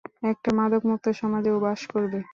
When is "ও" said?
1.51-1.57